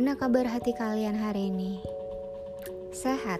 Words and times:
Gimana 0.00 0.16
kabar 0.16 0.48
hati 0.48 0.72
kalian 0.72 1.12
hari 1.12 1.52
ini? 1.52 1.76
Sehat? 2.88 3.36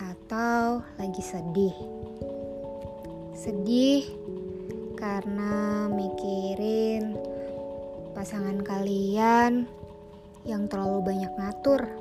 Atau 0.00 0.80
lagi 0.96 1.20
sedih? 1.20 1.76
Sedih 3.36 4.08
karena 4.96 5.84
mikirin 5.92 7.12
pasangan 8.16 8.56
kalian 8.64 9.68
yang 10.48 10.64
terlalu 10.64 11.12
banyak 11.12 11.32
ngatur. 11.36 11.92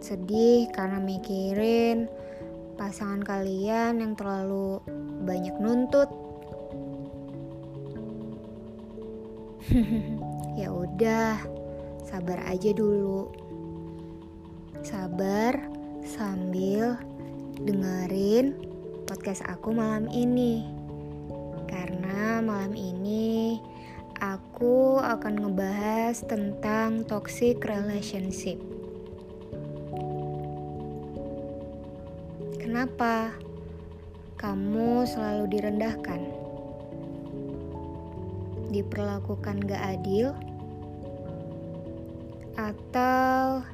Sedih 0.00 0.64
karena 0.72 0.96
mikirin 0.96 2.08
pasangan 2.80 3.20
kalian 3.20 4.00
yang 4.00 4.16
terlalu 4.16 4.80
banyak 5.28 5.60
nuntut. 5.60 6.19
ya 10.60 10.66
udah, 10.74 11.38
sabar 12.02 12.42
aja 12.50 12.74
dulu. 12.74 13.30
Sabar 14.82 15.54
sambil 16.02 16.98
dengerin 17.62 18.58
podcast 19.06 19.46
aku 19.46 19.70
malam 19.70 20.10
ini. 20.10 20.66
Karena 21.70 22.42
malam 22.42 22.74
ini 22.74 23.62
aku 24.18 24.98
akan 24.98 25.46
ngebahas 25.46 26.18
tentang 26.26 27.06
toxic 27.06 27.62
relationship. 27.62 28.58
Kenapa 32.58 33.38
kamu 34.34 35.06
selalu 35.06 35.46
direndahkan? 35.46 36.39
Diperlakukan 38.70 39.66
gak 39.66 40.00
adil, 40.00 40.32
atau 42.56 43.66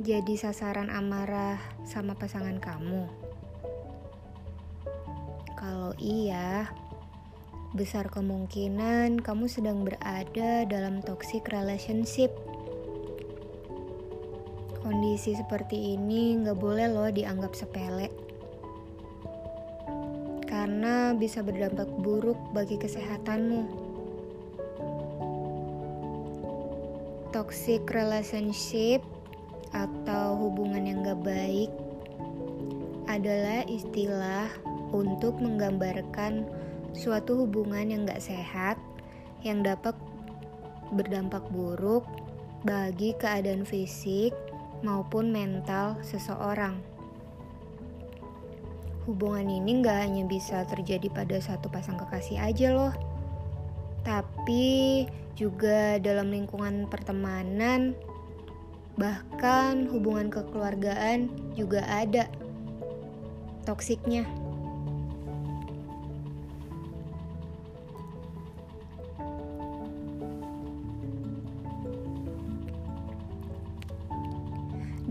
jadi 0.00 0.34
sasaran 0.36 0.88
amarah 0.88 1.60
sama 1.88 2.16
pasangan 2.16 2.56
kamu? 2.60 3.08
Kalau 5.58 5.92
iya, 6.00 6.68
besar 7.72 8.12
kemungkinan 8.12 9.24
kamu 9.24 9.48
sedang 9.48 9.84
berada 9.86 10.68
dalam 10.68 11.00
toxic 11.00 11.48
relationship. 11.48 12.32
Kondisi 14.82 15.32
seperti 15.38 15.96
ini 15.96 16.36
gak 16.42 16.58
boleh 16.58 16.90
loh 16.90 17.08
dianggap 17.08 17.56
sepele. 17.56 18.10
Karena 20.44 21.16
bisa 21.16 21.40
berdampak 21.40 21.88
buruk 22.02 22.36
bagi 22.52 22.76
kesehatanmu. 22.76 23.81
Toxic 27.42 27.82
relationship 27.90 29.02
atau 29.74 30.38
hubungan 30.46 30.86
yang 30.86 31.02
gak 31.02 31.26
baik 31.26 31.74
adalah 33.10 33.66
istilah 33.66 34.46
untuk 34.94 35.42
menggambarkan 35.42 36.46
suatu 36.94 37.42
hubungan 37.42 37.90
yang 37.90 38.06
gak 38.06 38.22
sehat 38.22 38.78
yang 39.42 39.58
dapat 39.66 39.90
berdampak 40.94 41.42
buruk 41.50 42.06
bagi 42.62 43.10
keadaan 43.18 43.66
fisik 43.66 44.30
maupun 44.86 45.34
mental 45.34 45.98
seseorang. 46.06 46.78
Hubungan 49.10 49.50
ini 49.50 49.82
gak 49.82 49.98
hanya 49.98 50.30
bisa 50.30 50.62
terjadi 50.70 51.10
pada 51.10 51.42
satu 51.42 51.66
pasang 51.66 51.98
kekasih 51.98 52.38
aja 52.38 52.70
loh, 52.70 52.94
tapi 54.06 55.10
juga 55.34 55.96
dalam 55.98 56.28
lingkungan 56.30 56.86
pertemanan, 56.88 57.96
bahkan 59.00 59.88
hubungan 59.88 60.28
kekeluargaan 60.28 61.32
juga 61.56 61.80
ada 61.88 62.28
toksiknya. 63.64 64.28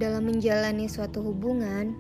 Dalam 0.02 0.26
menjalani 0.26 0.90
suatu 0.90 1.22
hubungan, 1.22 1.94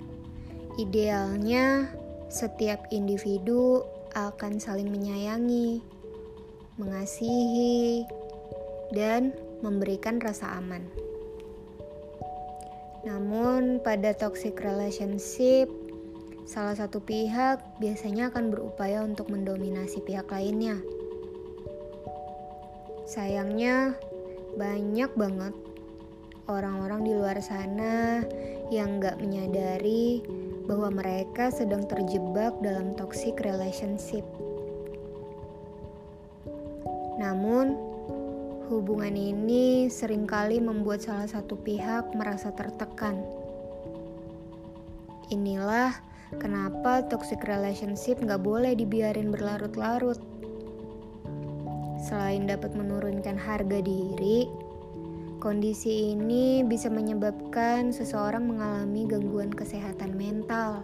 idealnya 0.82 1.86
setiap 2.34 2.90
individu 2.90 3.86
akan 4.18 4.58
saling 4.58 4.90
menyayangi, 4.90 5.86
mengasihi, 6.82 8.10
dan 8.90 9.32
memberikan 9.62 10.18
rasa 10.18 10.58
aman. 10.58 10.82
Namun, 13.06 13.82
pada 13.82 14.14
toxic 14.18 14.58
relationship, 14.62 15.70
salah 16.46 16.74
satu 16.74 17.02
pihak 17.02 17.62
biasanya 17.78 18.34
akan 18.34 18.50
berupaya 18.50 19.06
untuk 19.06 19.30
mendominasi 19.30 20.02
pihak 20.06 20.30
lainnya. 20.30 20.78
Sayangnya, 23.06 23.98
banyak 24.58 25.12
banget 25.18 25.56
orang-orang 26.52 27.08
di 27.08 27.14
luar 27.16 27.40
sana 27.40 28.26
yang 28.70 29.00
gak 29.00 29.20
menyadari 29.20 30.24
bahwa 30.68 30.92
mereka 30.92 31.50
sedang 31.50 31.88
terjebak 31.88 32.54
dalam 32.60 32.94
toxic 32.96 33.40
relationship. 33.42 34.24
Namun, 37.22 37.78
hubungan 38.74 39.14
ini 39.14 39.86
sering 39.94 40.26
kali 40.26 40.58
membuat 40.58 41.06
salah 41.06 41.30
satu 41.30 41.54
pihak 41.54 42.18
merasa 42.18 42.50
tertekan. 42.50 43.22
Inilah 45.30 45.94
kenapa 46.42 47.06
toxic 47.06 47.46
relationship 47.46 48.18
nggak 48.18 48.42
boleh 48.42 48.74
dibiarin 48.74 49.30
berlarut-larut. 49.30 50.18
Selain 52.02 52.50
dapat 52.50 52.74
menurunkan 52.74 53.38
harga 53.38 53.80
diri, 53.86 54.50
kondisi 55.38 56.18
ini 56.18 56.66
bisa 56.66 56.90
menyebabkan 56.90 57.94
seseorang 57.94 58.50
mengalami 58.50 59.06
gangguan 59.06 59.54
kesehatan 59.54 60.18
mental 60.18 60.82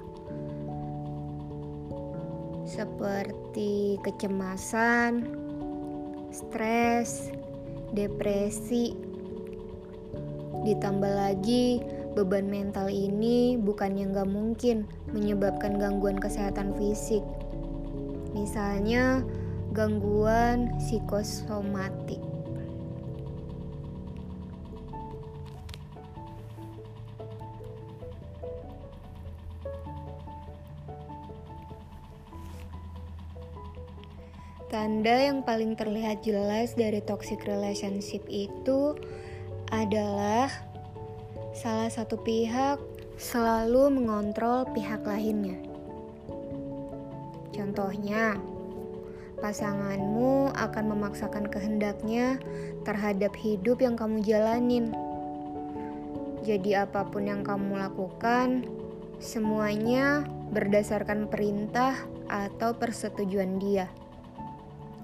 seperti 2.67 3.95
kecemasan, 4.03 5.46
stres, 6.31 7.31
depresi. 7.95 8.91
Ditambah 10.67 11.13
lagi, 11.15 11.79
beban 12.17 12.51
mental 12.51 12.91
ini 12.91 13.55
bukan 13.55 13.95
yang 13.95 14.11
gak 14.11 14.27
mungkin 14.27 14.83
menyebabkan 15.15 15.79
gangguan 15.79 16.19
kesehatan 16.19 16.75
fisik. 16.75 17.23
Misalnya, 18.35 19.23
gangguan 19.71 20.75
psikosomatik. 20.81 22.26
Tanda 34.97 35.29
yang 35.29 35.45
paling 35.45 35.77
terlihat 35.77 36.25
jelas 36.25 36.73
dari 36.73 36.97
toxic 37.05 37.45
relationship 37.45 38.25
itu 38.33 38.97
adalah 39.69 40.49
salah 41.53 41.85
satu 41.85 42.17
pihak 42.17 42.81
selalu 43.13 43.93
mengontrol 43.93 44.65
pihak 44.73 45.05
lainnya. 45.05 45.53
Contohnya, 47.53 48.41
pasanganmu 49.37 50.57
akan 50.57 50.85
memaksakan 50.89 51.45
kehendaknya 51.45 52.41
terhadap 52.81 53.37
hidup 53.37 53.77
yang 53.85 53.93
kamu 53.93 54.25
jalanin. 54.25 54.97
Jadi, 56.41 56.73
apa 56.73 57.05
pun 57.05 57.29
yang 57.29 57.45
kamu 57.45 57.85
lakukan, 57.85 58.65
semuanya 59.21 60.25
berdasarkan 60.49 61.29
perintah 61.29 61.93
atau 62.33 62.73
persetujuan 62.73 63.61
dia 63.61 63.85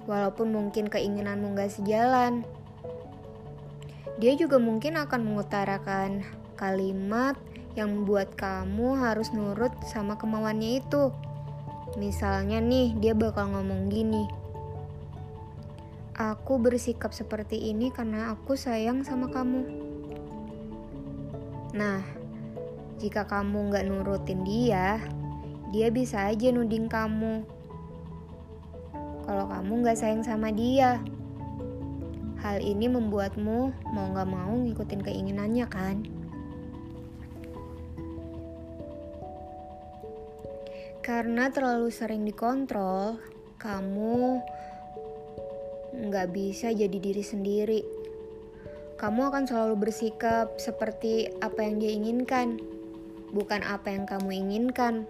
walaupun 0.05 0.51
mungkin 0.51 0.91
keinginanmu 0.91 1.55
gak 1.55 1.71
sejalan. 1.71 2.43
Dia 4.19 4.37
juga 4.37 4.61
mungkin 4.61 4.99
akan 4.99 5.21
mengutarakan 5.25 6.23
kalimat 6.53 7.35
yang 7.73 7.89
membuat 7.89 8.37
kamu 8.37 9.01
harus 9.01 9.33
nurut 9.33 9.73
sama 9.89 10.15
kemauannya 10.19 10.83
itu. 10.83 11.09
Misalnya 11.97 12.61
nih, 12.61 12.93
dia 12.97 13.13
bakal 13.17 13.53
ngomong 13.53 13.89
gini. 13.89 14.25
Aku 16.13 16.61
bersikap 16.61 17.09
seperti 17.09 17.73
ini 17.73 17.89
karena 17.89 18.29
aku 18.37 18.53
sayang 18.53 19.01
sama 19.01 19.33
kamu. 19.33 19.65
Nah, 21.73 22.05
jika 23.01 23.25
kamu 23.25 23.73
gak 23.73 23.85
nurutin 23.89 24.45
dia, 24.45 25.01
dia 25.73 25.89
bisa 25.89 26.29
aja 26.29 26.53
nuding 26.53 26.85
kamu 26.85 27.41
kalau 29.23 29.47
kamu 29.47 29.87
gak 29.87 29.99
sayang 29.99 30.23
sama 30.23 30.51
dia. 30.51 30.99
Hal 32.43 32.59
ini 32.59 32.91
membuatmu 32.91 33.71
mau 33.95 34.07
gak 34.11 34.27
mau 34.27 34.51
ngikutin 34.51 35.01
keinginannya 35.03 35.65
kan? 35.71 36.03
Karena 41.03 41.51
terlalu 41.51 41.91
sering 41.91 42.23
dikontrol, 42.23 43.19
kamu 43.59 44.39
nggak 45.93 46.31
bisa 46.31 46.71
jadi 46.71 46.95
diri 46.95 47.19
sendiri. 47.19 47.81
Kamu 48.95 49.27
akan 49.27 49.43
selalu 49.43 49.83
bersikap 49.83 50.55
seperti 50.55 51.27
apa 51.43 51.59
yang 51.59 51.75
dia 51.83 51.91
inginkan, 51.91 52.55
bukan 53.35 53.67
apa 53.67 53.91
yang 53.91 54.07
kamu 54.07 54.31
inginkan. 54.47 55.03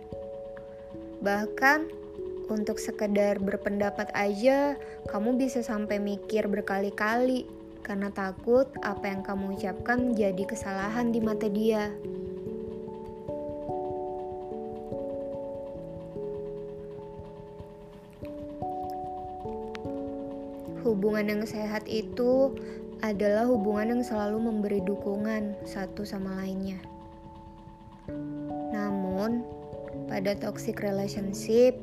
Bahkan 1.22 2.03
untuk 2.52 2.80
sekedar 2.80 3.40
berpendapat 3.40 4.12
aja, 4.12 4.76
kamu 5.08 5.40
bisa 5.40 5.64
sampai 5.64 6.00
mikir 6.00 6.48
berkali-kali 6.48 7.48
karena 7.84 8.08
takut 8.16 8.68
apa 8.80 9.12
yang 9.12 9.22
kamu 9.22 9.60
ucapkan 9.60 10.16
jadi 10.16 10.44
kesalahan 10.48 11.12
di 11.12 11.20
mata 11.20 11.52
dia. 11.52 11.92
Hubungan 20.84 21.26
yang 21.28 21.44
sehat 21.48 21.88
itu 21.88 22.56
adalah 23.04 23.44
hubungan 23.48 24.00
yang 24.00 24.04
selalu 24.04 24.40
memberi 24.40 24.80
dukungan 24.80 25.60
satu 25.68 26.08
sama 26.08 26.40
lainnya. 26.40 26.80
Namun, 28.72 29.44
pada 30.08 30.36
toxic 30.40 30.80
relationship, 30.80 31.76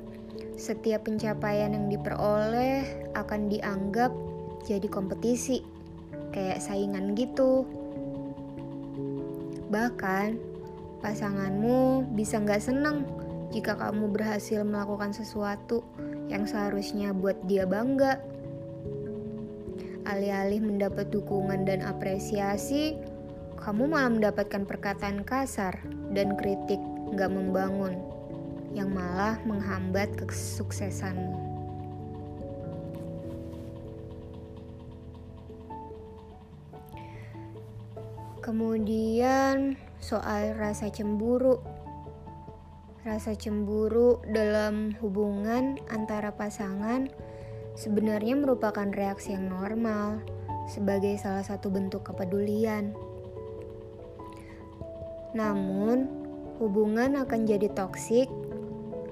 setiap 0.61 1.09
pencapaian 1.09 1.73
yang 1.73 1.89
diperoleh 1.89 2.85
akan 3.17 3.49
dianggap 3.49 4.13
jadi 4.69 4.85
kompetisi, 4.93 5.65
kayak 6.37 6.61
saingan 6.61 7.17
gitu. 7.17 7.65
Bahkan, 9.73 10.37
pasanganmu 11.01 12.13
bisa 12.13 12.43
nggak 12.43 12.61
senang 12.61 13.09
jika 13.55 13.79
kamu 13.79 14.13
berhasil 14.13 14.61
melakukan 14.67 15.17
sesuatu 15.17 15.81
yang 16.29 16.45
seharusnya 16.45 17.17
buat 17.17 17.39
dia 17.49 17.65
bangga. 17.65 18.21
Alih-alih 20.05 20.61
mendapat 20.61 21.09
dukungan 21.09 21.65
dan 21.65 21.87
apresiasi, 21.87 22.99
kamu 23.57 23.89
malah 23.89 24.11
mendapatkan 24.11 24.67
perkataan 24.67 25.23
kasar 25.23 25.77
dan 26.13 26.35
kritik 26.35 26.81
nggak 27.15 27.31
membangun 27.31 28.10
yang 28.71 28.95
malah 28.95 29.39
menghambat 29.43 30.15
kesuksesanmu. 30.15 31.51
Kemudian 38.41 39.77
soal 40.01 40.57
rasa 40.57 40.89
cemburu. 40.91 41.61
Rasa 43.01 43.33
cemburu 43.33 44.21
dalam 44.29 44.93
hubungan 45.01 45.81
antara 45.89 46.37
pasangan 46.37 47.09
sebenarnya 47.79 48.37
merupakan 48.37 48.89
reaksi 48.93 49.33
yang 49.33 49.49
normal 49.49 50.21
sebagai 50.69 51.17
salah 51.17 51.45
satu 51.45 51.73
bentuk 51.73 52.05
kepedulian. 52.13 52.93
Namun, 55.33 56.11
hubungan 56.59 57.23
akan 57.23 57.47
jadi 57.47 57.71
toksik 57.73 58.29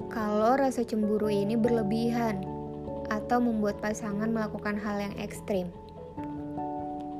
kalau 0.09 0.57
rasa 0.57 0.85
cemburu 0.89 1.29
ini 1.29 1.53
berlebihan 1.53 2.41
atau 3.13 3.41
membuat 3.41 3.81
pasangan 3.81 4.29
melakukan 4.29 4.77
hal 4.81 5.01
yang 5.01 5.15
ekstrim. 5.21 5.69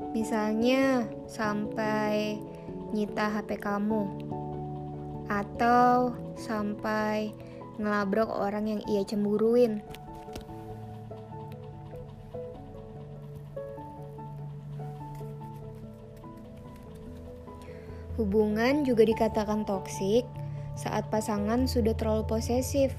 Misalnya, 0.09 1.05
sampai 1.29 2.41
nyita 2.89 3.29
HP 3.29 3.61
kamu, 3.61 4.09
atau 5.29 6.17
sampai 6.33 7.29
ngelabrak 7.77 8.25
orang 8.25 8.65
yang 8.73 8.81
ia 8.89 9.05
cemburuin. 9.05 9.85
Hubungan 18.17 18.83
juga 18.83 19.07
dikatakan 19.07 19.63
toksik 19.63 20.27
saat 20.79 21.11
pasangan 21.11 21.67
sudah 21.67 21.91
terlalu 21.91 22.23
posesif. 22.23 22.95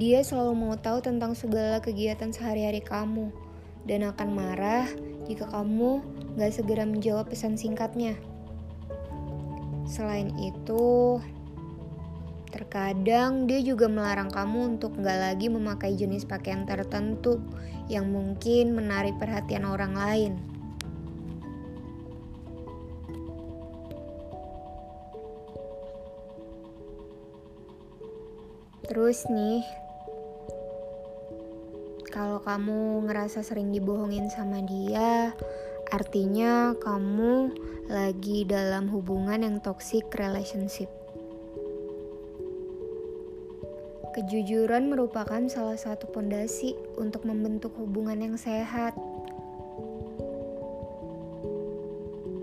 Dia 0.00 0.24
selalu 0.24 0.56
mau 0.56 0.74
tahu 0.80 1.04
tentang 1.04 1.36
segala 1.36 1.84
kegiatan 1.84 2.32
sehari-hari 2.32 2.80
kamu 2.80 3.28
dan 3.84 4.08
akan 4.08 4.28
marah 4.32 4.88
jika 5.28 5.44
kamu 5.52 6.00
gak 6.40 6.56
segera 6.56 6.88
menjawab 6.88 7.28
pesan 7.28 7.60
singkatnya. 7.60 8.16
Selain 9.84 10.32
itu, 10.40 11.20
terkadang 12.48 13.44
dia 13.44 13.60
juga 13.60 13.90
melarang 13.90 14.32
kamu 14.32 14.78
untuk 14.78 14.96
gak 14.96 15.20
lagi 15.20 15.52
memakai 15.52 15.92
jenis 15.92 16.24
pakaian 16.24 16.64
tertentu 16.64 17.36
yang 17.92 18.08
mungkin 18.08 18.72
menarik 18.72 19.18
perhatian 19.20 19.68
orang 19.68 19.92
lain. 19.92 20.49
Terus 28.90 29.22
nih, 29.30 29.62
kalau 32.10 32.42
kamu 32.42 33.06
ngerasa 33.06 33.46
sering 33.46 33.70
dibohongin 33.70 34.26
sama 34.34 34.66
dia, 34.66 35.30
artinya 35.94 36.74
kamu 36.74 37.54
lagi 37.86 38.42
dalam 38.42 38.90
hubungan 38.90 39.46
yang 39.46 39.62
toxic 39.62 40.10
relationship. 40.18 40.90
Kejujuran 44.10 44.90
merupakan 44.90 45.38
salah 45.46 45.78
satu 45.78 46.10
pondasi 46.10 46.74
untuk 46.98 47.22
membentuk 47.30 47.70
hubungan 47.78 48.18
yang 48.18 48.34
sehat. 48.34 48.98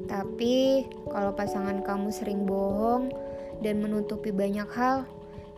Tapi, 0.08 0.88
kalau 1.12 1.36
pasangan 1.36 1.84
kamu 1.84 2.08
sering 2.08 2.48
bohong 2.48 3.12
dan 3.60 3.84
menutupi 3.84 4.32
banyak 4.32 4.72
hal, 4.72 5.04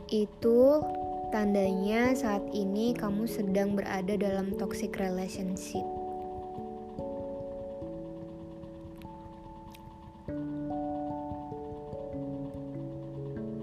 itu 0.09 0.81
tandanya 1.29 2.17
saat 2.17 2.41
ini 2.49 2.97
kamu 2.97 3.29
sedang 3.29 3.77
berada 3.77 4.17
dalam 4.17 4.57
toxic 4.57 4.97
relationship. 4.97 5.85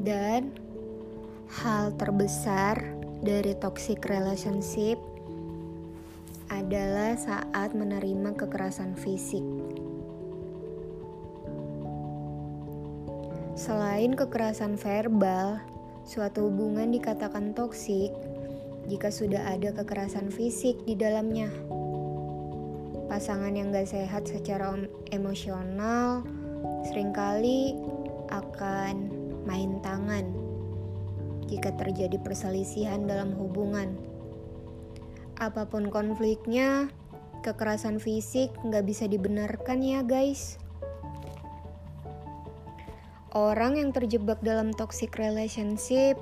Dan 0.07 0.55
hal 1.51 1.91
terbesar 1.99 2.79
dari 3.27 3.59
toxic 3.59 4.07
relationship 4.07 5.03
adalah 6.47 7.19
saat 7.19 7.75
menerima 7.75 8.39
kekerasan 8.39 8.95
fisik. 8.95 9.43
Selain 13.59 14.15
kekerasan 14.15 14.79
verbal, 14.79 15.59
Suatu 16.07 16.47
hubungan 16.47 16.95
dikatakan 16.95 17.51
toksik 17.51 18.15
jika 18.87 19.11
sudah 19.11 19.43
ada 19.51 19.75
kekerasan 19.75 20.31
fisik 20.31 20.79
di 20.87 20.95
dalamnya. 20.95 21.51
Pasangan 23.11 23.51
yang 23.51 23.75
gak 23.75 23.91
sehat 23.91 24.23
secara 24.31 24.71
emosional 25.11 26.23
sering 26.87 27.11
kali 27.11 27.75
akan 28.31 29.11
main 29.51 29.83
tangan 29.83 30.31
jika 31.51 31.75
terjadi 31.75 32.23
perselisihan 32.23 33.03
dalam 33.07 33.35
hubungan. 33.35 33.99
Apa 35.43 35.67
pun 35.67 35.91
konfliknya, 35.91 36.87
kekerasan 37.43 37.99
fisik 37.99 38.55
nggak 38.63 38.87
bisa 38.87 39.11
dibenarkan 39.11 39.83
ya 39.83 40.07
guys. 40.07 40.59
Orang 43.37 43.77
yang 43.77 43.93
terjebak 43.93 44.41
dalam 44.41 44.73
toxic 44.73 45.13
relationship 45.21 46.17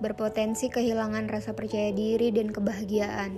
berpotensi 0.00 0.72
kehilangan 0.72 1.28
rasa 1.28 1.52
percaya 1.52 1.92
diri 1.92 2.32
dan 2.32 2.48
kebahagiaan. 2.48 3.36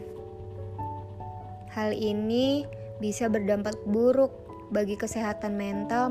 Hal 1.74 1.90
ini 1.90 2.62
bisa 3.02 3.26
berdampak 3.26 3.74
buruk 3.82 4.30
bagi 4.70 4.94
kesehatan 4.94 5.58
mental 5.58 6.06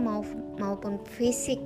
maupun 0.59 0.99
fisik. 1.15 1.63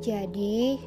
Jadi, 0.00 0.80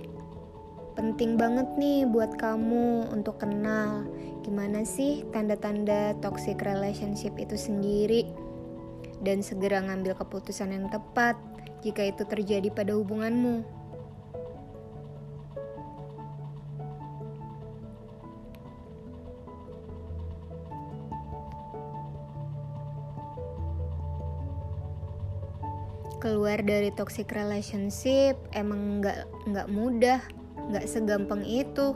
penting 0.98 1.38
banget 1.38 1.70
nih 1.78 2.10
buat 2.10 2.34
kamu 2.34 3.14
untuk 3.14 3.46
kenal 3.46 4.10
gimana 4.42 4.82
sih 4.82 5.22
tanda-tanda 5.30 6.18
toxic 6.18 6.66
relationship 6.66 7.38
itu 7.38 7.54
sendiri 7.54 8.45
dan 9.26 9.42
segera 9.42 9.82
ngambil 9.82 10.14
keputusan 10.14 10.70
yang 10.70 10.86
tepat 10.94 11.34
jika 11.82 12.06
itu 12.06 12.22
terjadi 12.30 12.70
pada 12.70 12.94
hubunganmu. 12.94 13.66
keluar 26.26 26.58
dari 26.66 26.90
toxic 26.90 27.30
relationship 27.38 28.34
emang 28.50 28.98
nggak 28.98 29.30
nggak 29.46 29.70
mudah, 29.70 30.18
nggak 30.74 30.90
segampang 30.90 31.46
itu. 31.46 31.94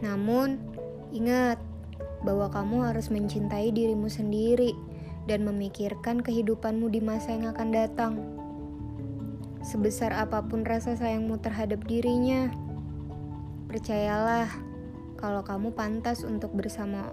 Namun 0.00 0.56
ingat 1.12 1.60
bahwa 2.24 2.48
kamu 2.48 2.88
harus 2.88 3.12
mencintai 3.12 3.68
dirimu 3.68 4.08
sendiri 4.08 4.72
dan 5.26 5.42
memikirkan 5.42 6.22
kehidupanmu 6.22 6.90
di 6.90 7.02
masa 7.02 7.34
yang 7.34 7.50
akan 7.50 7.68
datang. 7.74 8.14
Sebesar 9.66 10.14
apa 10.14 10.46
pun 10.46 10.62
rasa 10.62 10.94
sayangmu 10.94 11.42
terhadap 11.42 11.82
dirinya, 11.90 12.50
percayalah 13.66 14.46
kalau 15.18 15.42
kamu 15.42 15.74
pantas 15.74 16.22
untuk 16.22 16.54
bersama 16.54 17.10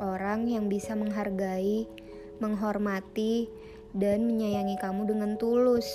orang 0.00 0.48
yang 0.48 0.72
bisa 0.72 0.96
menghargai, 0.96 1.84
menghormati, 2.40 3.52
dan 3.92 4.26
menyayangi 4.26 4.80
kamu 4.80 5.06
dengan 5.06 5.36
tulus. 5.36 5.86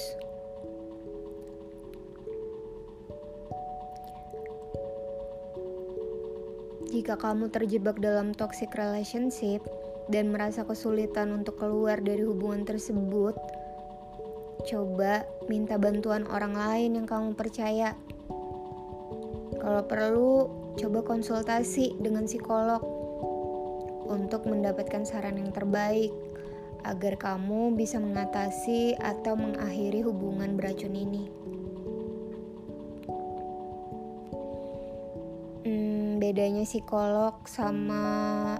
Jika 6.89 7.22
kamu 7.22 7.53
terjebak 7.53 8.01
dalam 8.01 8.34
toxic 8.34 8.74
relationship, 8.74 9.62
dan 10.10 10.34
merasa 10.34 10.66
kesulitan 10.66 11.30
untuk 11.32 11.62
keluar 11.62 12.01
dari 12.01 12.25
hubungan 12.25 12.66
tersebut, 12.66 13.38
coba 14.66 15.24
minta 15.48 15.78
bantuan 15.78 16.25
orang 16.28 16.58
lain 16.58 16.98
yang 17.00 17.08
kamu 17.08 17.38
percaya. 17.38 17.94
Kalau 19.60 19.84
perlu, 19.86 20.34
coba 20.82 21.06
konsultasi 21.06 21.96
dengan 22.01 22.25
psikolog 22.25 22.82
untuk 24.10 24.50
mendapatkan 24.50 25.06
saran 25.06 25.38
yang 25.38 25.54
terbaik 25.54 26.10
agar 26.88 27.20
kamu 27.20 27.75
bisa 27.75 28.00
mengatasi 28.00 28.96
atau 28.98 29.36
mengakhiri 29.36 30.01
hubungan 30.01 30.56
beracun 30.56 30.96
ini. 30.96 31.24
Hmm, 35.68 36.24
bedanya 36.24 36.63
psikolog 36.63 37.36
sama 37.46 38.56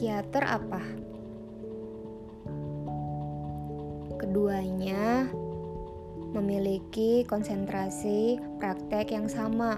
psikiater 0.00 0.48
apa? 0.48 0.80
Keduanya 4.16 5.28
memiliki 6.32 7.20
konsentrasi 7.28 8.40
praktek 8.56 9.12
yang 9.12 9.28
sama, 9.28 9.76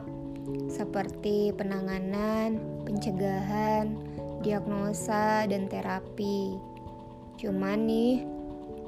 seperti 0.71 1.51
penanganan, 1.59 2.63
pencegahan, 2.87 3.99
diagnosa, 4.47 5.43
dan 5.51 5.67
terapi. 5.67 6.55
Cuman 7.43 7.91
nih, 7.91 8.23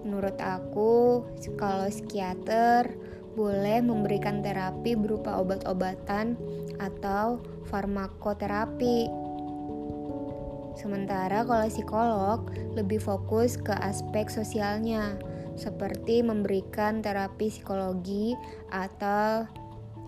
menurut 0.06 0.38
aku, 0.38 1.26
kalau 1.58 1.90
psikiater 1.90 2.94
boleh 3.34 3.82
memberikan 3.82 4.38
terapi 4.38 4.94
berupa 4.94 5.42
obat-obatan 5.42 6.38
atau 6.78 7.42
farmakoterapi 7.66 9.23
Sementara 10.74 11.46
kalau 11.46 11.66
psikolog 11.70 12.50
lebih 12.74 12.98
fokus 12.98 13.54
ke 13.54 13.72
aspek 13.72 14.26
sosialnya, 14.26 15.14
seperti 15.54 16.20
memberikan 16.20 16.98
terapi 16.98 17.46
psikologi 17.50 18.34
atau 18.74 19.46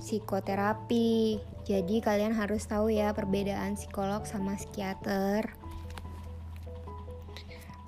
psikoterapi. 0.02 1.38
Jadi 1.66 1.98
kalian 2.02 2.34
harus 2.34 2.66
tahu 2.66 2.94
ya 2.94 3.10
perbedaan 3.14 3.74
psikolog 3.78 4.26
sama 4.26 4.54
psikiater. 4.58 5.50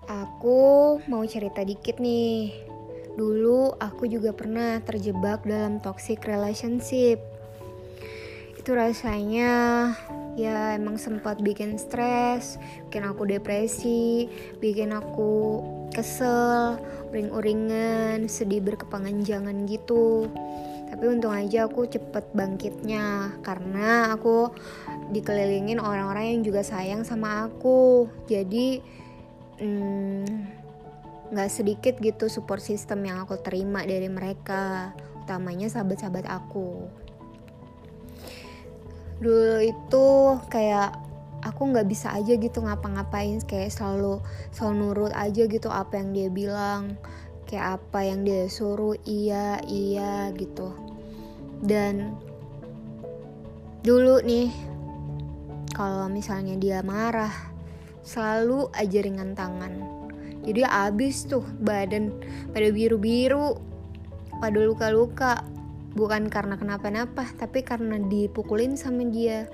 Aku 0.09 0.99
mau 1.05 1.23
cerita 1.29 1.61
dikit 1.63 2.01
nih. 2.01 2.55
Dulu 3.19 3.77
aku 3.77 4.07
juga 4.07 4.31
pernah 4.33 4.79
terjebak 4.81 5.45
dalam 5.45 5.83
toxic 5.83 6.23
relationship. 6.25 7.21
Itu 8.57 8.73
rasanya 8.79 9.93
ya 10.39 10.79
emang 10.79 10.95
sempat 11.03 11.43
bikin 11.43 11.75
stres, 11.83 12.63
bikin 12.87 13.03
aku 13.03 13.27
depresi, 13.27 14.31
bikin 14.63 14.95
aku 14.95 15.59
kesel, 15.91 16.79
uring-uringan, 17.11 18.31
sedih 18.31 18.63
berkepanjangan 18.63 19.67
gitu. 19.67 20.31
Tapi 20.89 21.05
untung 21.11 21.35
aja 21.35 21.67
aku 21.67 21.91
cepet 21.91 22.31
bangkitnya 22.33 23.37
karena 23.43 24.15
aku 24.15 24.55
dikelilingin 25.11 25.83
orang-orang 25.83 26.39
yang 26.39 26.43
juga 26.47 26.63
sayang 26.63 27.03
sama 27.03 27.51
aku. 27.51 28.07
Jadi 28.31 28.79
hmm, 29.59 30.25
nggak 31.35 31.49
hmm, 31.51 31.57
sedikit 31.59 31.99
gitu 31.99 32.31
support 32.31 32.63
system 32.63 33.05
yang 33.05 33.27
aku 33.27 33.43
terima 33.43 33.83
dari 33.83 34.07
mereka, 34.07 34.95
utamanya 35.27 35.67
sahabat-sahabat 35.67 36.31
aku 36.31 36.87
dulu 39.19 39.59
itu 39.63 40.07
kayak 40.51 40.95
aku 41.43 41.71
nggak 41.71 41.87
bisa 41.87 42.15
aja 42.15 42.35
gitu 42.35 42.63
ngapa-ngapain 42.63 43.43
kayak 43.47 43.71
selalu 43.71 44.23
selalu 44.55 44.75
nurut 44.79 45.13
aja 45.15 45.47
gitu 45.47 45.71
apa 45.71 45.99
yang 45.99 46.11
dia 46.15 46.29
bilang 46.31 46.99
kayak 47.49 47.81
apa 47.81 48.05
yang 48.05 48.23
dia 48.23 48.47
suruh 48.47 48.95
iya 49.09 49.59
iya 49.67 50.29
gitu. 50.37 50.75
Dan 51.65 52.15
dulu 53.83 54.21
nih 54.23 54.53
kalau 55.73 56.07
misalnya 56.13 56.61
dia 56.61 56.79
marah 56.85 57.33
selalu 58.05 58.69
aja 58.77 58.99
ringan 59.01 59.33
tangan. 59.33 59.81
Jadi 60.45 60.63
abis 60.65 61.29
tuh 61.29 61.45
badan 61.61 62.15
pada 62.53 62.69
biru-biru 62.71 63.59
pada 64.39 64.59
luka-luka 64.63 65.43
bukan 65.99 66.31
karena 66.31 66.55
kenapa-napa 66.55 67.27
tapi 67.35 67.67
karena 67.67 67.99
dipukulin 67.99 68.79
sama 68.79 69.03
dia. 69.11 69.51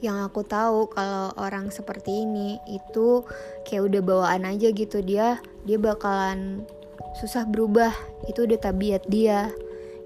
Yang 0.00 0.32
aku 0.32 0.40
tahu 0.48 0.88
kalau 0.88 1.36
orang 1.36 1.68
seperti 1.68 2.24
ini 2.24 2.56
itu 2.64 3.24
kayak 3.68 3.92
udah 3.92 4.00
bawaan 4.00 4.48
aja 4.48 4.72
gitu. 4.72 5.04
Dia 5.04 5.44
dia 5.68 5.76
bakalan 5.76 6.64
susah 7.20 7.44
berubah. 7.44 7.92
Itu 8.24 8.48
udah 8.48 8.56
tabiat 8.56 9.04
dia. 9.12 9.52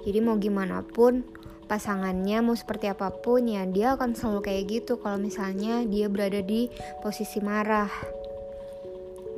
Jadi 0.02 0.18
mau 0.18 0.34
gimana 0.38 0.82
pun 0.82 1.22
pasangannya 1.70 2.42
mau 2.42 2.56
seperti 2.56 2.88
apa 2.88 3.12
pun 3.12 3.44
ya 3.44 3.68
dia 3.68 3.92
akan 3.94 4.16
selalu 4.16 4.40
kayak 4.40 4.64
gitu 4.72 4.96
kalau 4.98 5.20
misalnya 5.20 5.84
dia 5.84 6.10
berada 6.10 6.42
di 6.42 6.70
posisi 7.02 7.38
marah. 7.38 7.90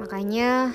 Makanya 0.01 0.73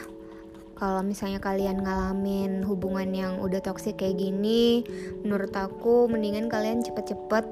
kalau 0.76 1.00
misalnya 1.08 1.40
kalian 1.40 1.80
ngalamin 1.88 2.60
hubungan 2.68 3.08
yang 3.16 3.34
udah 3.40 3.64
toksik 3.64 3.96
kayak 4.04 4.20
gini, 4.20 4.84
menurut 5.24 5.56
aku 5.56 6.12
mendingan 6.12 6.52
kalian 6.52 6.84
cepet-cepet 6.84 7.48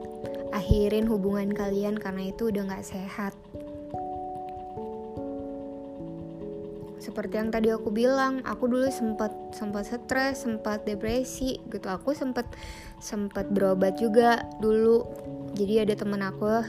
akhirin 0.51 1.08
hubungan 1.08 1.56
kalian 1.56 1.96
karena 1.96 2.30
itu 2.30 2.51
udah 2.51 2.68
gak 2.68 2.84
sehat. 2.84 3.32
Seperti 7.00 7.36
yang 7.36 7.51
tadi 7.51 7.68
aku 7.68 7.92
bilang, 7.92 8.44
aku 8.48 8.68
dulu 8.68 8.88
sempat 8.88 9.32
sempat 9.51 9.88
stres, 9.88 10.48
sempat 10.48 10.88
depresi 10.88 11.60
gitu. 11.68 11.88
Aku 11.92 12.15
sempat 12.15 12.48
sempat 13.03 13.51
berobat 13.51 14.00
juga 14.00 14.48
dulu. 14.63 15.03
Jadi 15.56 15.84
ada 15.84 16.00
temen 16.00 16.24
aku, 16.24 16.63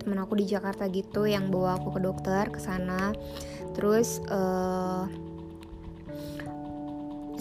temen 0.00 0.16
aku 0.20 0.40
di 0.40 0.48
Jakarta 0.48 0.88
gitu 0.88 1.28
yang 1.28 1.52
bawa 1.52 1.76
aku 1.76 1.96
ke 1.96 2.00
dokter 2.00 2.48
ke 2.48 2.60
sana. 2.60 3.12
Terus 3.76 4.24
uh, 4.32 5.04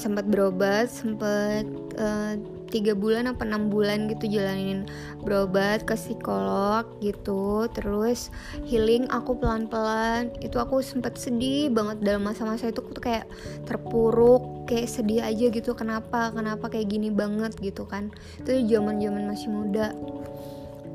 sempat 0.04 0.28
berobat 0.28 0.92
sempat 0.92 1.64
uh, 1.96 2.36
tiga 2.74 2.98
bulan 2.98 3.30
apa 3.30 3.46
enam 3.46 3.70
bulan 3.70 4.10
gitu 4.10 4.26
jalanin 4.26 4.90
berobat 5.22 5.86
ke 5.86 5.94
psikolog 5.94 6.90
gitu. 7.06 7.70
Terus 7.70 8.34
healing 8.66 9.06
aku 9.14 9.38
pelan 9.38 9.70
pelan 9.70 10.34
itu 10.42 10.58
aku 10.58 10.82
sempat 10.82 11.16
sedih 11.22 11.70
banget 11.70 12.02
dalam 12.02 12.26
masa-masa 12.26 12.74
itu. 12.74 12.82
Aku 12.82 12.98
tuh 12.98 13.06
kayak 13.06 13.30
terpuruk 13.70 14.66
kayak 14.66 14.90
sedih 14.90 15.22
aja 15.22 15.54
gitu. 15.54 15.78
Kenapa? 15.78 16.34
Kenapa 16.34 16.68
kayak 16.74 16.90
gini 16.90 17.14
banget 17.14 17.54
gitu 17.62 17.86
kan? 17.86 18.10
Itu 18.42 18.58
zaman 18.66 18.98
zaman 18.98 19.30
masih 19.30 19.54
muda 19.54 19.94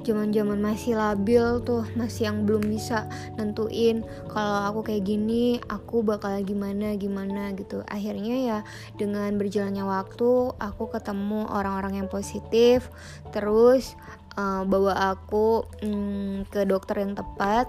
zaman-zaman 0.06 0.58
masih 0.58 0.96
labil 0.96 1.60
tuh 1.66 1.84
masih 1.98 2.30
yang 2.30 2.46
belum 2.48 2.64
bisa 2.64 3.10
nentuin 3.36 4.06
kalau 4.30 4.70
aku 4.70 4.80
kayak 4.92 5.04
gini 5.04 5.58
aku 5.68 6.00
bakal 6.00 6.32
gimana 6.42 6.94
gimana 6.94 7.52
gitu. 7.54 7.82
Akhirnya 7.90 8.36
ya 8.38 8.58
dengan 8.96 9.34
berjalannya 9.36 9.84
waktu 9.84 10.54
aku 10.56 10.84
ketemu 10.92 11.50
orang-orang 11.50 12.04
yang 12.04 12.08
positif 12.08 12.88
terus 13.34 13.98
uh, 14.38 14.62
bawa 14.64 15.18
aku 15.18 15.66
um, 15.84 16.46
ke 16.48 16.64
dokter 16.64 17.02
yang 17.04 17.18
tepat. 17.18 17.68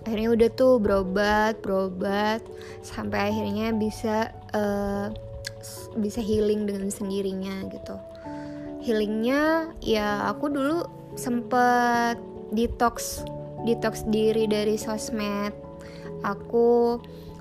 Akhirnya 0.00 0.32
udah 0.32 0.48
tuh 0.56 0.80
berobat 0.80 1.60
berobat 1.60 2.40
sampai 2.80 3.28
akhirnya 3.28 3.76
bisa 3.76 4.32
uh, 4.56 5.12
bisa 6.00 6.24
healing 6.24 6.64
dengan 6.64 6.88
sendirinya 6.88 7.68
gitu. 7.68 7.96
Healingnya 8.80 9.76
ya 9.84 10.24
aku 10.32 10.48
dulu 10.48 10.99
sempet 11.14 12.18
detox 12.50 13.26
detox 13.64 14.06
diri 14.08 14.48
dari 14.50 14.74
sosmed 14.74 15.52
aku 16.24 17.00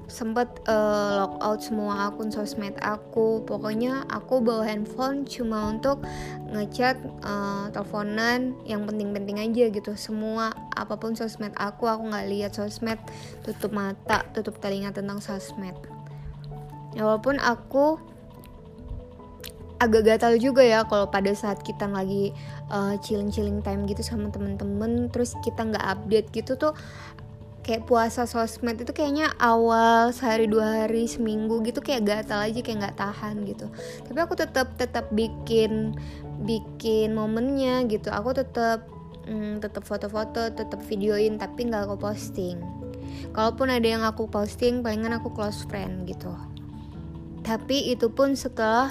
sempet 0.10 0.50
uh, 0.66 1.22
lock 1.24 1.34
out 1.40 1.60
semua 1.62 2.10
akun 2.10 2.34
sosmed 2.34 2.74
aku. 2.82 3.46
Pokoknya 3.46 4.04
aku 4.10 4.42
bawa 4.42 4.66
handphone 4.66 5.24
cuma 5.30 5.70
untuk 5.70 6.02
ngechat 6.50 6.98
uh, 7.22 7.70
teleponan 7.70 8.58
yang 8.66 8.90
penting-penting 8.90 9.38
aja 9.38 9.70
gitu. 9.70 9.94
Semua 9.94 10.52
apa 10.74 10.98
pun 10.98 11.14
sosmed 11.14 11.54
aku 11.56 11.86
aku 11.86 12.10
nggak 12.10 12.28
lihat 12.28 12.52
sosmed. 12.58 12.98
Tutup 13.46 13.72
mata 13.72 14.26
tutup 14.34 14.58
telinga 14.58 14.92
tentang 14.92 15.22
sosmed. 15.22 15.78
Ya, 16.98 17.06
walaupun 17.06 17.38
aku 17.38 18.02
agak 19.80 20.04
gatal 20.06 20.36
juga 20.36 20.60
ya 20.60 20.84
kalau 20.84 21.08
pada 21.08 21.32
saat 21.32 21.64
kita 21.64 21.88
lagi 21.88 22.36
uh, 22.68 23.00
chilling-chilling 23.00 23.64
time 23.64 23.88
gitu 23.88 24.04
sama 24.04 24.28
temen-temen 24.28 25.08
terus 25.08 25.34
kita 25.40 25.64
nggak 25.64 25.86
update 25.88 26.28
gitu 26.36 26.60
tuh 26.60 26.76
kayak 27.64 27.86
puasa 27.86 28.26
sosmed 28.26 28.82
itu 28.82 28.92
kayaknya 28.92 29.30
awal 29.38 30.10
sehari 30.10 30.50
dua 30.50 30.84
hari 30.84 31.06
seminggu 31.06 31.62
gitu 31.62 31.86
kayak 31.86 32.02
gatal 32.02 32.42
aja 32.42 32.60
kayak 32.66 32.78
nggak 32.82 32.98
tahan 32.98 33.46
gitu. 33.46 33.70
Tapi 34.10 34.20
aku 34.20 34.34
tetap 34.34 34.74
tetap 34.74 35.06
bikin 35.14 35.94
bikin 36.44 37.14
momennya 37.14 37.86
gitu. 37.86 38.10
Aku 38.10 38.34
tetap 38.34 38.90
hmm, 39.30 39.62
tetap 39.62 39.86
foto-foto 39.86 40.50
tetap 40.50 40.82
videoin 40.90 41.38
tapi 41.38 41.70
nggak 41.70 41.86
aku 41.86 42.10
posting. 42.10 42.58
Kalaupun 43.38 43.70
ada 43.70 43.86
yang 43.86 44.02
aku 44.02 44.26
posting 44.26 44.82
palingan 44.82 45.14
aku 45.14 45.30
close 45.30 45.62
friend 45.70 46.10
gitu. 46.10 46.34
Tapi 47.46 47.94
itu 47.94 48.10
pun 48.10 48.34
setelah 48.34 48.90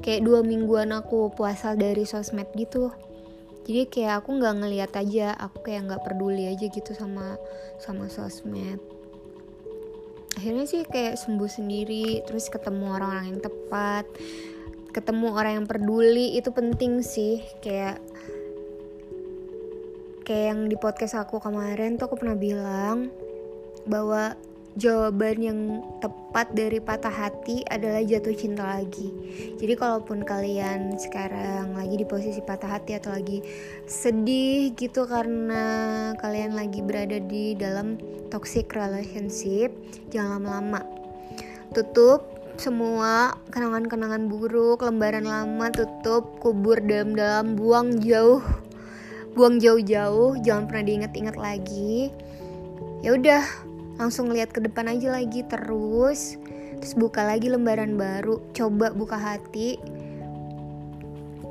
kayak 0.00 0.24
dua 0.24 0.40
mingguan 0.40 0.92
aku 0.92 1.32
puasa 1.32 1.76
dari 1.76 2.04
sosmed 2.04 2.48
gitu. 2.56 2.92
Jadi 3.68 3.86
kayak 3.86 4.24
aku 4.24 4.40
nggak 4.40 4.56
ngeliat 4.64 4.92
aja 4.96 5.36
aku 5.36 5.68
kayak 5.68 5.86
nggak 5.86 6.02
peduli 6.02 6.48
aja 6.48 6.66
gitu 6.66 6.92
sama 6.96 7.36
sama 7.78 8.08
sosmed. 8.08 8.80
Akhirnya 10.40 10.64
sih 10.64 10.82
kayak 10.88 11.20
sembuh 11.20 11.50
sendiri 11.50 12.24
terus 12.24 12.48
ketemu 12.48 12.96
orang-orang 12.96 13.36
yang 13.36 13.40
tepat 13.44 14.08
ketemu 14.90 15.26
orang 15.30 15.52
yang 15.62 15.66
peduli 15.70 16.34
itu 16.34 16.50
penting 16.50 17.04
sih. 17.04 17.44
Kayak 17.62 18.02
kayak 20.26 20.44
yang 20.54 20.60
di 20.66 20.76
podcast 20.78 21.18
aku 21.18 21.38
kemarin 21.38 21.98
tuh 21.98 22.10
aku 22.10 22.18
pernah 22.18 22.38
bilang 22.38 23.10
bahwa 23.86 24.34
jawaban 24.78 25.36
yang 25.42 25.60
tepat 25.98 26.54
dari 26.54 26.78
patah 26.78 27.10
hati 27.10 27.66
adalah 27.66 28.02
jatuh 28.06 28.34
cinta 28.34 28.62
lagi. 28.62 29.10
Jadi 29.58 29.74
kalaupun 29.74 30.22
kalian 30.22 30.94
sekarang 30.94 31.74
lagi 31.74 31.98
di 31.98 32.06
posisi 32.06 32.38
patah 32.38 32.78
hati 32.78 32.94
atau 32.94 33.10
lagi 33.10 33.42
sedih 33.90 34.70
gitu 34.78 35.10
karena 35.10 35.64
kalian 36.22 36.54
lagi 36.54 36.82
berada 36.86 37.18
di 37.18 37.58
dalam 37.58 37.98
toxic 38.30 38.70
relationship, 38.70 39.74
jangan 40.14 40.38
lama-lama. 40.38 40.86
Tutup 41.74 42.40
semua 42.60 43.40
kenangan-kenangan 43.50 44.28
buruk, 44.28 44.84
lembaran 44.84 45.24
lama 45.24 45.72
tutup, 45.72 46.38
kubur 46.38 46.78
dalam-dalam, 46.78 47.56
buang 47.56 47.98
jauh. 48.04 48.44
Buang 49.32 49.62
jauh-jauh, 49.62 50.42
jangan 50.42 50.66
pernah 50.66 50.84
diingat-ingat 50.84 51.36
lagi. 51.38 52.10
Ya 53.00 53.16
udah, 53.16 53.69
langsung 54.00 54.32
lihat 54.32 54.56
ke 54.56 54.64
depan 54.64 54.88
aja 54.88 55.12
lagi 55.12 55.44
terus 55.44 56.40
terus 56.80 56.96
buka 56.96 57.20
lagi 57.28 57.52
lembaran 57.52 58.00
baru. 58.00 58.40
Coba 58.56 58.96
buka 58.96 59.20
hati. 59.20 59.76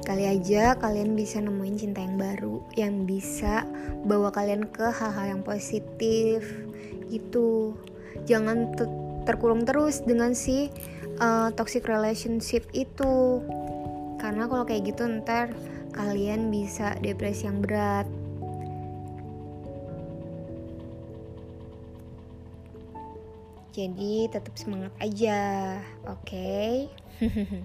Kali 0.01 0.25
aja 0.25 0.73
kalian 0.73 1.13
bisa 1.13 1.37
nemuin 1.37 1.77
cinta 1.77 2.01
yang 2.01 2.17
baru 2.17 2.65
yang 2.73 3.05
bisa 3.05 3.61
bawa 4.09 4.33
kalian 4.33 4.65
ke 4.65 4.89
hal-hal 4.89 5.37
yang 5.37 5.41
positif 5.45 6.41
gitu. 7.13 7.77
Jangan 8.25 8.73
terkurung 9.29 9.69
terus 9.69 10.01
dengan 10.01 10.33
si 10.33 10.73
uh, 11.21 11.53
toxic 11.53 11.85
relationship 11.85 12.65
itu. 12.73 13.45
Karena 14.17 14.49
kalau 14.49 14.65
kayak 14.65 14.89
gitu 14.89 15.05
ntar 15.21 15.53
kalian 15.93 16.49
bisa 16.49 16.97
depresi 17.05 17.45
yang 17.45 17.61
berat 17.61 18.09
Jadi 23.79 24.27
tetap 24.27 24.59
semangat 24.59 24.91
aja, 24.99 25.79
oke? 26.03 26.27
Okay? 26.27 26.91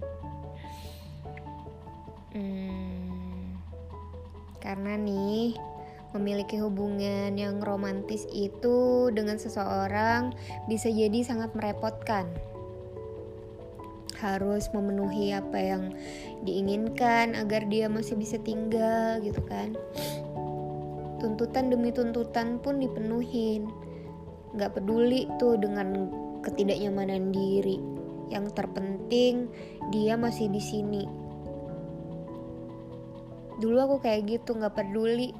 hmm, 2.39 3.59
karena 4.63 4.95
nih 4.95 5.59
memiliki 6.15 6.63
hubungan 6.63 7.35
yang 7.35 7.59
romantis 7.59 8.31
itu 8.31 9.11
dengan 9.11 9.43
seseorang 9.43 10.31
bisa 10.71 10.87
jadi 10.87 11.27
sangat 11.27 11.51
merepotkan. 11.59 12.31
Harus 14.23 14.71
memenuhi 14.71 15.35
apa 15.35 15.59
yang 15.59 15.99
diinginkan 16.47 17.35
agar 17.35 17.67
dia 17.67 17.91
masih 17.91 18.15
bisa 18.15 18.39
tinggal 18.39 19.19
gitu 19.19 19.43
kan. 19.51 19.75
Tuntutan 21.19 21.75
demi 21.75 21.91
tuntutan 21.91 22.63
pun 22.63 22.79
dipenuhin 22.79 23.67
nggak 24.55 24.79
peduli 24.81 25.27
tuh 25.37 25.59
dengan 25.59 26.09
ketidaknyamanan 26.41 27.35
diri. 27.35 27.79
Yang 28.33 28.57
terpenting 28.57 29.51
dia 29.93 30.17
masih 30.17 30.49
di 30.49 30.63
sini. 30.63 31.05
Dulu 33.61 33.79
aku 33.79 33.97
kayak 34.03 34.27
gitu 34.31 34.57
nggak 34.57 34.75
peduli. 34.75 35.35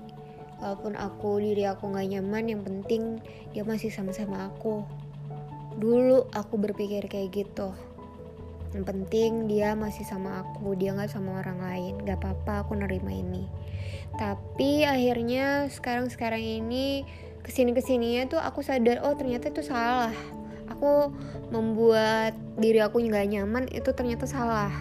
Walaupun 0.63 0.95
aku 0.97 1.43
diri 1.43 1.67
aku 1.67 1.91
nggak 1.91 2.09
nyaman 2.15 2.45
yang 2.49 2.63
penting 2.63 3.19
dia 3.53 3.67
masih 3.67 3.91
sama-sama 3.91 4.49
aku. 4.49 4.87
Dulu 5.77 6.31
aku 6.31 6.55
berpikir 6.57 7.05
kayak 7.11 7.35
gitu. 7.35 7.75
Yang 8.75 8.85
penting 8.91 9.47
dia 9.47 9.79
masih 9.79 10.03
sama 10.03 10.43
aku 10.43 10.75
dia 10.75 10.95
nggak 10.95 11.11
sama 11.11 11.43
orang 11.43 11.59
lain. 11.63 11.95
Nggak 12.03 12.23
apa-apa 12.23 12.67
aku 12.67 12.79
nerima 12.79 13.11
ini. 13.11 13.47
Tapi 14.15 14.87
akhirnya 14.87 15.67
sekarang 15.71 16.07
sekarang 16.07 16.43
ini 16.43 17.03
ke 17.45 17.53
sini 17.53 17.77
ke 17.77 17.85
sininya 17.85 18.25
tuh 18.25 18.41
aku 18.41 18.65
sadar 18.65 19.05
oh 19.05 19.13
ternyata 19.13 19.53
itu 19.53 19.61
salah. 19.61 20.17
Aku 20.73 21.13
membuat 21.53 22.33
diri 22.57 22.81
aku 22.81 23.05
nggak 23.05 23.29
nyaman 23.37 23.69
itu 23.69 23.93
ternyata 23.93 24.25
salah. 24.25 24.73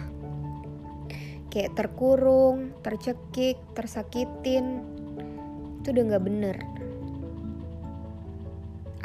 Kayak 1.52 1.76
terkurung 1.76 2.72
tercekik 2.80 3.60
tersakitin 3.76 4.80
itu 5.78 5.92
udah 5.92 6.04
nggak 6.08 6.24
bener. 6.24 6.56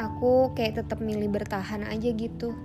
Aku 0.00 0.56
kayak 0.56 0.80
tetap 0.80 1.04
milih 1.04 1.28
bertahan 1.28 1.84
aja 1.84 2.08
gitu. 2.16 2.56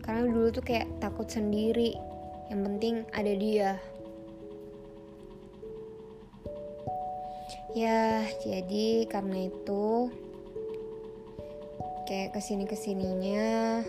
Karena 0.00 0.24
dulu 0.24 0.48
tuh 0.48 0.64
kayak 0.64 0.88
takut 1.04 1.28
sendiri 1.28 1.92
yang 2.48 2.64
penting 2.64 3.04
ada 3.12 3.32
dia 3.36 3.76
ya 7.76 8.24
jadi 8.40 9.04
karena 9.04 9.52
itu 9.52 10.08
kayak 12.08 12.32
ke 12.32 12.40
sini 12.40 12.64
ke 12.64 12.72
sininya 12.72 13.84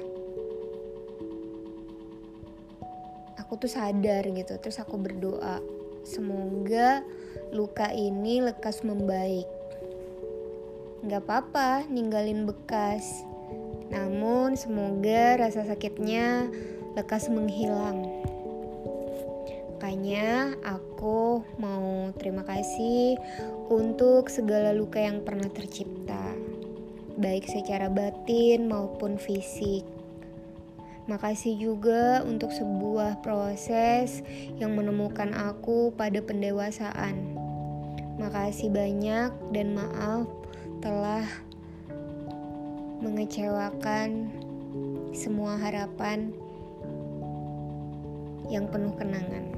aku 3.47 3.63
tuh 3.63 3.71
sadar 3.71 4.27
gitu. 4.27 4.59
Terus 4.59 4.75
aku 4.83 4.99
berdoa 4.99 5.63
semoga 6.03 6.99
luka 7.55 7.87
ini 7.95 8.43
lekas 8.43 8.83
membaik. 8.83 9.47
Nggak 11.07 11.23
apa-apa 11.23 11.87
ninggalin 11.87 12.43
bekas. 12.43 13.23
Namun 13.87 14.59
semoga 14.59 15.39
rasa 15.39 15.63
sakitnya 15.63 16.51
lekas 16.99 17.31
menghilang. 17.31 18.03
Makanya 19.79 20.59
aku 20.67 20.86
mau 21.61 22.09
terima 22.17 22.41
kasih 22.41 23.19
untuk 23.69 24.31
segala 24.33 24.73
luka 24.73 24.97
yang 24.97 25.21
pernah 25.21 25.45
tercipta, 25.51 26.33
baik 27.19 27.45
secara 27.45 27.91
batin 27.91 28.71
maupun 28.71 29.19
fisik. 29.19 29.85
Makasih 31.07 31.55
juga 31.55 32.21
untuk 32.27 32.51
sebuah 32.51 33.23
proses 33.23 34.23
yang 34.59 34.75
menemukan 34.75 35.31
aku 35.35 35.95
pada 35.95 36.19
pendewasaan. 36.19 37.35
Makasih 38.19 38.71
banyak 38.71 39.31
dan 39.55 39.67
maaf 39.77 40.27
telah 40.83 41.23
mengecewakan 42.99 44.27
semua 45.15 45.55
harapan 45.57 46.33
yang 48.47 48.67
penuh 48.67 48.95
kenangan. 48.95 49.56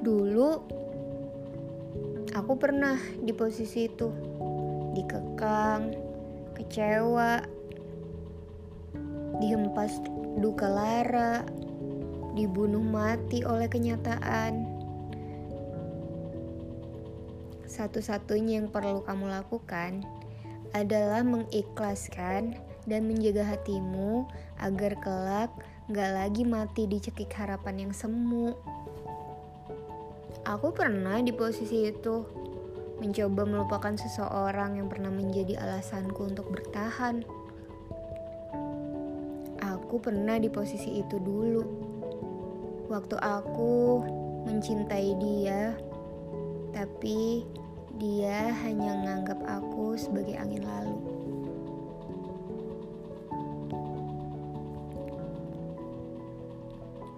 Dulu 0.00 0.48
aku 2.32 2.52
pernah 2.56 2.96
di 3.20 3.36
posisi 3.36 3.84
itu, 3.84 4.08
dikekang, 4.96 5.92
kecewa, 6.56 7.44
dihempas 9.40 10.00
duka 10.40 10.68
lara, 10.68 11.44
dibunuh 12.32 12.80
mati 12.80 13.44
oleh 13.44 13.68
kenyataan. 13.68 14.64
Satu-satunya 17.70 18.60
yang 18.60 18.68
perlu 18.68 19.04
kamu 19.06 19.30
lakukan 19.30 20.02
adalah 20.74 21.22
mengikhlaskan 21.22 22.58
dan 22.86 23.00
menjaga 23.06 23.46
hatimu 23.46 24.26
agar 24.58 24.94
kelak 25.02 25.50
gak 25.90 26.12
lagi 26.14 26.46
mati 26.46 26.86
dicekik 26.86 27.30
harapan 27.34 27.86
yang 27.88 27.92
semu. 27.94 28.54
Aku 30.46 30.72
pernah 30.74 31.20
di 31.20 31.30
posisi 31.34 31.90
itu, 31.90 32.26
mencoba 33.00 33.42
melupakan 33.48 33.94
seseorang 33.96 34.76
yang 34.76 34.88
pernah 34.92 35.08
menjadi 35.08 35.56
alasanku 35.56 36.26
untuk 36.26 36.52
bertahan. 36.52 37.24
Aku 39.60 39.98
pernah 39.98 40.36
di 40.38 40.46
posisi 40.52 41.00
itu 41.00 41.16
dulu. 41.18 41.64
Waktu 42.90 43.16
aku 43.18 44.04
mencintai 44.46 45.10
dia, 45.18 45.74
tapi 46.70 47.44
dia 47.98 48.54
hanya 48.64 48.96
menganggap 48.96 49.38
aku 49.44 49.98
sebagai 49.98 50.38
angin 50.38 50.62
lalu. 50.64 50.98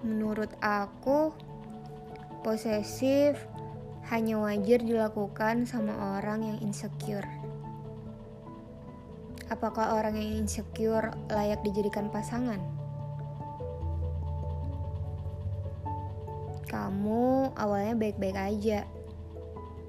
Menurut 0.02 0.50
aku, 0.58 1.30
Posesif 2.42 3.38
hanya 4.10 4.34
wajar 4.42 4.82
dilakukan 4.82 5.62
sama 5.62 6.18
orang 6.18 6.42
yang 6.42 6.58
insecure. 6.58 7.24
Apakah 9.46 9.94
orang 9.94 10.18
yang 10.18 10.42
insecure 10.42 11.14
layak 11.30 11.62
dijadikan 11.62 12.10
pasangan? 12.10 12.58
Kamu 16.66 17.54
awalnya 17.54 17.94
baik-baik 17.94 18.34
aja, 18.34 18.90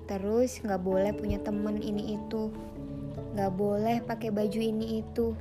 terus 0.06 0.62
gak 0.62 0.86
boleh 0.86 1.10
punya 1.10 1.42
temen 1.42 1.82
ini 1.82 2.22
itu, 2.22 2.54
gak 3.34 3.50
boleh 3.58 3.98
pakai 4.06 4.30
baju 4.30 4.60
ini 4.62 5.02
itu, 5.02 5.34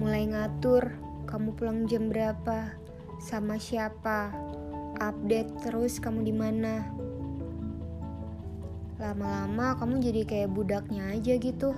mulai 0.00 0.24
ngatur 0.24 0.88
kamu 1.28 1.52
pulang 1.52 1.84
jam 1.84 2.08
berapa, 2.08 2.72
sama 3.20 3.60
siapa, 3.60 4.32
update 4.98 5.50
terus 5.62 5.98
kamu 6.02 6.26
di 6.26 6.34
mana. 6.34 6.86
Lama-lama 8.98 9.78
kamu 9.78 10.02
jadi 10.02 10.22
kayak 10.26 10.50
budaknya 10.52 11.14
aja 11.14 11.34
gitu. 11.38 11.70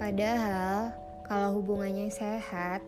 Padahal 0.00 0.90
kalau 1.30 1.62
hubungannya 1.62 2.10
sehat, 2.10 2.82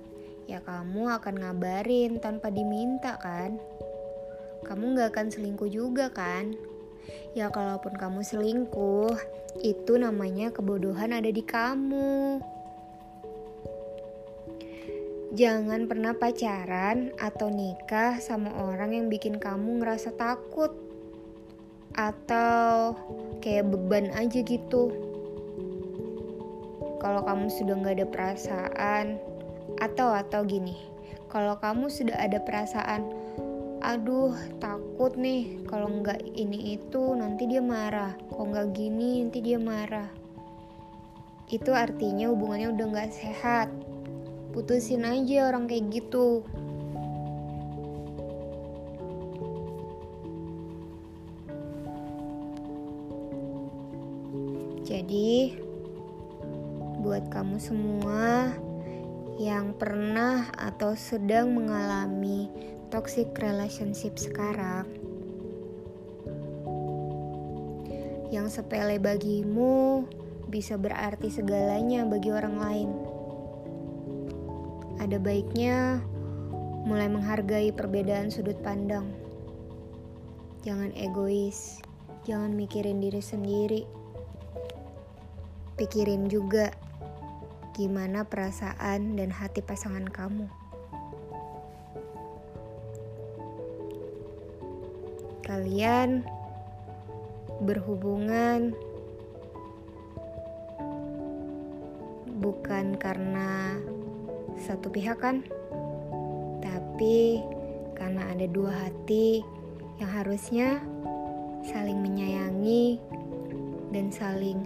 ya 0.51 0.59
kamu 0.67 1.07
akan 1.23 1.35
ngabarin 1.39 2.19
tanpa 2.19 2.51
diminta 2.51 3.15
kan? 3.23 3.61
Kamu 4.67 4.99
gak 4.99 5.15
akan 5.15 5.27
selingkuh 5.31 5.71
juga 5.71 6.11
kan? 6.11 6.55
Ya 7.35 7.51
kalaupun 7.51 7.95
kamu 7.95 8.23
selingkuh, 8.23 9.15
itu 9.63 9.93
namanya 9.95 10.51
kebodohan 10.51 11.15
ada 11.15 11.31
di 11.31 11.43
kamu. 11.45 12.43
Jangan 15.33 15.89
pernah 15.89 16.13
pacaran 16.13 17.09
atau 17.17 17.49
nikah 17.49 18.21
sama 18.21 18.53
orang 18.69 18.93
yang 18.93 19.07
bikin 19.09 19.41
kamu 19.41 19.81
ngerasa 19.81 20.13
takut 20.13 20.77
atau 21.97 22.93
kayak 23.41 23.65
beban 23.73 24.13
aja 24.13 24.45
gitu. 24.45 24.93
Kalau 27.01 27.25
kamu 27.25 27.49
sudah 27.49 27.81
nggak 27.81 27.97
ada 27.97 28.09
perasaan 28.13 29.07
atau 29.81 30.13
atau 30.13 30.45
gini, 30.45 30.77
kalau 31.33 31.57
kamu 31.57 31.89
sudah 31.89 32.21
ada 32.21 32.37
perasaan, 32.37 33.09
aduh 33.81 34.37
takut 34.61 35.17
nih 35.17 35.65
kalau 35.65 35.89
nggak 36.05 36.29
ini 36.37 36.77
itu 36.77 37.17
nanti 37.17 37.49
dia 37.49 37.65
marah, 37.65 38.13
kalau 38.29 38.53
nggak 38.53 38.77
gini 38.77 39.25
nanti 39.25 39.41
dia 39.41 39.57
marah. 39.57 40.13
Itu 41.49 41.73
artinya 41.73 42.29
hubungannya 42.29 42.77
udah 42.77 42.87
nggak 42.93 43.13
sehat 43.17 43.73
putusin 44.53 45.09
aja 45.09 45.49
orang 45.49 45.65
kayak 45.65 45.89
gitu. 45.91 46.45
Jadi 54.85 55.57
buat 57.03 57.27
kamu 57.33 57.57
semua 57.59 58.53
yang 59.41 59.75
pernah 59.75 60.47
atau 60.55 60.95
sedang 60.95 61.51
mengalami 61.51 62.47
toxic 62.93 63.33
relationship 63.41 64.21
sekarang 64.21 64.87
yang 68.31 68.47
sepele 68.47 69.01
bagimu 69.03 70.07
bisa 70.47 70.77
berarti 70.77 71.33
segalanya 71.33 72.05
bagi 72.05 72.31
orang 72.31 72.57
lain 72.61 72.91
ada 75.03 75.19
baiknya 75.19 75.99
mulai 76.87 77.11
menghargai 77.11 77.75
perbedaan 77.75 78.31
sudut 78.31 78.55
pandang. 78.63 79.11
Jangan 80.63 80.95
egois, 80.95 81.83
jangan 82.23 82.55
mikirin 82.55 83.03
diri 83.03 83.19
sendiri. 83.19 83.83
Pikirin 85.75 86.31
juga 86.31 86.71
gimana 87.75 88.23
perasaan 88.23 89.19
dan 89.19 89.35
hati 89.35 89.59
pasangan 89.59 90.07
kamu. 90.07 90.47
Kalian 95.43 96.23
berhubungan 97.67 98.71
bukan 102.39 102.95
karena 102.99 103.83
satu 104.61 104.93
pihak 104.93 105.19
kan, 105.19 105.43
tapi 106.63 107.43
karena 107.99 108.31
ada 108.31 108.47
dua 108.51 108.71
hati 108.75 109.43
yang 110.03 110.11
harusnya 110.11 110.83
saling 111.63 112.03
menyayangi 112.03 112.99
dan 113.95 114.11
saling 114.11 114.59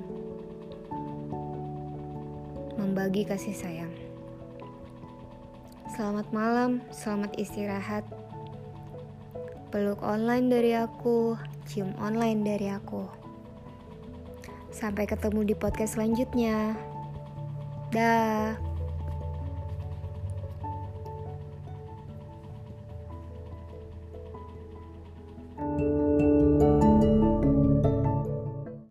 membagi 2.81 3.29
kasih 3.29 3.53
sayang. 3.53 3.93
Selamat 5.97 6.29
malam, 6.33 6.85
selamat 6.93 7.37
istirahat. 7.41 8.05
Peluk 9.73 10.01
online 10.05 10.49
dari 10.49 10.73
aku, 10.77 11.37
cium 11.69 11.93
online 12.01 12.45
dari 12.45 12.69
aku. 12.73 13.05
Sampai 14.73 15.09
ketemu 15.09 15.53
di 15.53 15.55
podcast 15.57 15.97
selanjutnya. 15.97 16.77
Dah. 17.93 18.66